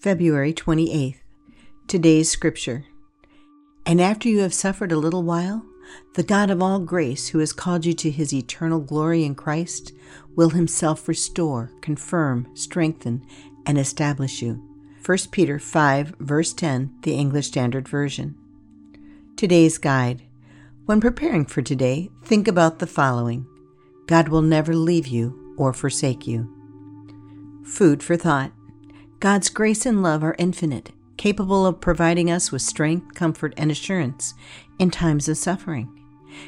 [0.00, 1.18] February 28th.
[1.86, 2.86] Today's scripture.
[3.84, 5.62] And after you have suffered a little while,
[6.14, 9.92] the God of all grace, who has called you to his eternal glory in Christ,
[10.34, 13.26] will himself restore, confirm, strengthen,
[13.66, 14.66] and establish you.
[15.04, 18.34] 1 Peter 5, verse 10, the English Standard Version.
[19.36, 20.22] Today's guide.
[20.86, 23.46] When preparing for today, think about the following
[24.06, 26.48] God will never leave you or forsake you.
[27.66, 28.52] Food for thought.
[29.20, 34.32] God's grace and love are infinite, capable of providing us with strength, comfort, and assurance
[34.78, 35.94] in times of suffering.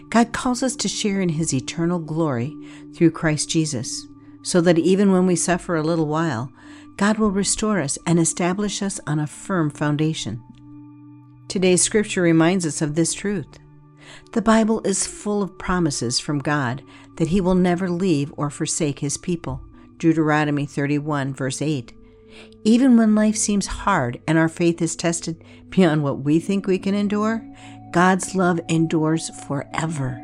[0.09, 2.56] God calls us to share in His eternal glory
[2.95, 4.06] through Christ Jesus,
[4.43, 6.51] so that even when we suffer a little while,
[6.96, 10.43] God will restore us and establish us on a firm foundation.
[11.48, 13.59] Today's scripture reminds us of this truth.
[14.32, 16.82] The Bible is full of promises from God
[17.16, 19.60] that He will never leave or forsake His people.
[19.98, 21.93] Deuteronomy 31, verse 8.
[22.64, 26.79] Even when life seems hard and our faith is tested beyond what we think we
[26.79, 27.45] can endure,
[27.93, 30.20] God's love endures forever.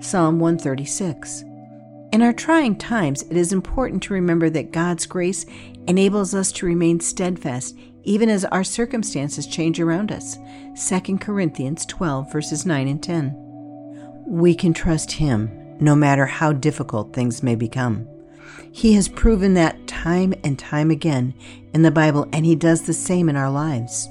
[0.00, 1.44] Psalm 136.
[2.12, 5.46] In our trying times, it is important to remember that God's grace
[5.88, 10.38] enables us to remain steadfast even as our circumstances change around us.
[10.88, 14.24] 2 Corinthians 12, verses 9 and 10.
[14.26, 18.06] We can trust Him no matter how difficult things may become.
[18.70, 21.32] He has proven that time and time again
[21.72, 24.06] in the Bible, and He does the same in our lives.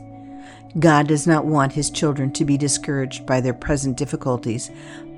[0.80, 4.71] God does not want His children to be discouraged by their present difficulties,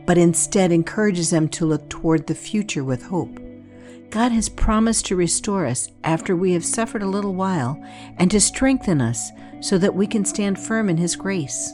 [0.06, 3.40] but instead encourages them to look toward the future with hope.
[4.10, 7.82] God has promised to restore us after we have suffered a little while
[8.18, 9.32] and to strengthen us
[9.62, 11.72] so that we can stand firm in His grace.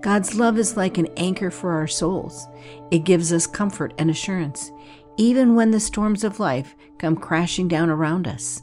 [0.00, 2.48] God's love is like an anchor for our souls.
[2.90, 4.72] It gives us comfort and assurance,
[5.16, 8.62] even when the storms of life come crashing down around us.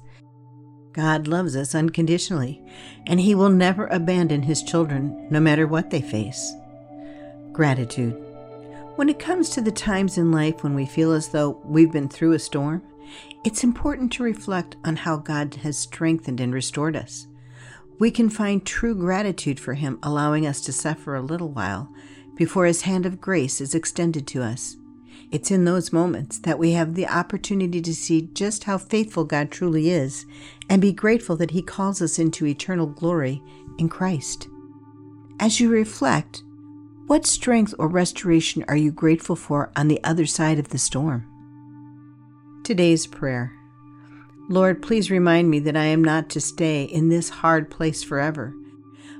[0.94, 2.62] God loves us unconditionally,
[3.06, 6.54] and He will never abandon His children, no matter what they face.
[7.52, 8.14] Gratitude.
[8.96, 12.10] When it comes to the times in life when we feel as though we've been
[12.10, 12.82] through a storm,
[13.46, 17.28] it's important to reflect on how God has strengthened and restored us.
[18.00, 21.90] We can find true gratitude for Him allowing us to suffer a little while
[22.36, 24.76] before His hand of grace is extended to us.
[25.32, 29.52] It's in those moments that we have the opportunity to see just how faithful God
[29.52, 30.26] truly is
[30.70, 33.42] and be grateful that He calls us into eternal glory
[33.78, 34.48] in Christ.
[35.40, 36.44] As you reflect,
[37.08, 41.26] what strength or restoration are you grateful for on the other side of the storm?
[42.64, 43.52] Today's prayer
[44.50, 48.54] Lord, please remind me that I am not to stay in this hard place forever,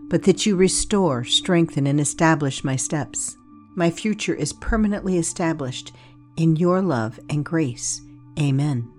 [0.08, 3.38] but that you restore, strengthen, and establish my steps.
[3.80, 5.94] My future is permanently established
[6.36, 8.02] in your love and grace.
[8.38, 8.92] Amen.